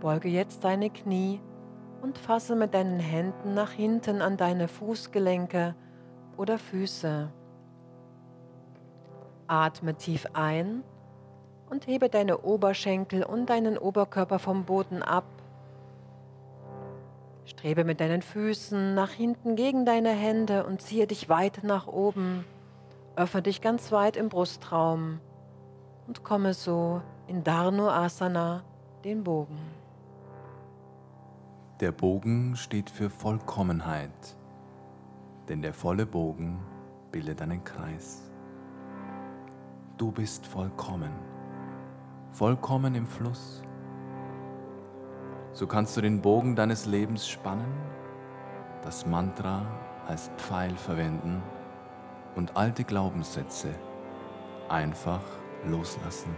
Beuge 0.00 0.28
jetzt 0.28 0.64
deine 0.64 0.90
Knie 0.90 1.40
und 2.02 2.18
fasse 2.18 2.54
mit 2.54 2.74
deinen 2.74 3.00
Händen 3.00 3.54
nach 3.54 3.72
hinten 3.72 4.22
an 4.22 4.36
deine 4.36 4.68
Fußgelenke 4.68 5.74
oder 6.36 6.58
Füße. 6.58 7.32
Atme 9.48 9.94
tief 9.94 10.26
ein 10.34 10.84
und 11.70 11.86
hebe 11.86 12.08
deine 12.08 12.38
Oberschenkel 12.38 13.24
und 13.24 13.46
deinen 13.50 13.76
Oberkörper 13.76 14.38
vom 14.38 14.64
Boden 14.64 15.02
ab. 15.02 15.24
Strebe 17.44 17.84
mit 17.84 18.00
deinen 18.00 18.22
Füßen 18.22 18.94
nach 18.94 19.10
hinten 19.10 19.56
gegen 19.56 19.84
deine 19.84 20.10
Hände 20.10 20.66
und 20.66 20.82
ziehe 20.82 21.06
dich 21.06 21.28
weit 21.28 21.60
nach 21.64 21.86
oben. 21.86 22.44
Öffne 23.16 23.42
dich 23.42 23.60
ganz 23.60 23.90
weit 23.90 24.16
im 24.16 24.28
Brustraum 24.28 25.18
und 26.06 26.22
komme 26.22 26.54
so 26.54 27.00
in 27.26 27.42
Dharnu 27.42 27.88
Asana, 27.88 28.62
den 29.04 29.24
Bogen. 29.24 29.58
Der 31.80 31.92
Bogen 31.92 32.56
steht 32.56 32.90
für 32.90 33.08
Vollkommenheit, 33.08 34.36
denn 35.48 35.62
der 35.62 35.72
volle 35.72 36.06
Bogen 36.06 36.58
bildet 37.12 37.40
einen 37.40 37.62
Kreis. 37.62 38.28
Du 39.96 40.10
bist 40.10 40.44
vollkommen, 40.44 41.12
vollkommen 42.32 42.96
im 42.96 43.06
Fluss. 43.06 43.62
So 45.52 45.68
kannst 45.68 45.96
du 45.96 46.00
den 46.00 46.20
Bogen 46.20 46.56
deines 46.56 46.84
Lebens 46.86 47.28
spannen, 47.28 47.72
das 48.82 49.06
Mantra 49.06 49.64
als 50.08 50.32
Pfeil 50.36 50.76
verwenden 50.76 51.40
und 52.34 52.56
alte 52.56 52.82
Glaubenssätze 52.82 53.72
einfach 54.68 55.22
loslassen. 55.64 56.34